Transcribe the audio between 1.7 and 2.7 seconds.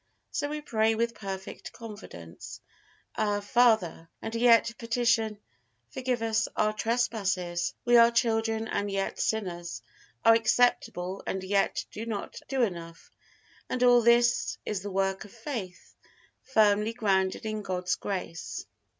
confidence: